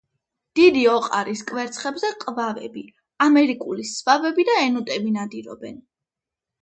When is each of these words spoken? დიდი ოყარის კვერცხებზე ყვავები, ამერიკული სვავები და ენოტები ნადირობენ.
დიდი 0.59 0.79
ოყარის 0.93 1.43
კვერცხებზე 1.51 2.09
ყვავები, 2.23 2.83
ამერიკული 3.29 3.87
სვავები 3.93 4.47
და 4.51 4.57
ენოტები 4.67 5.15
ნადირობენ. 5.21 5.77